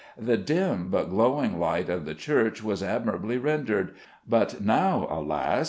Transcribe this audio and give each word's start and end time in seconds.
The 0.17 0.35
dim 0.35 0.87
but 0.89 1.11
glowing 1.11 1.59
light 1.59 1.87
of 1.87 2.05
the 2.05 2.15
church 2.15 2.63
was 2.63 2.81
admirably 2.81 3.37
rendered, 3.37 3.93
but 4.27 4.59
now, 4.59 5.05
alas! 5.11 5.59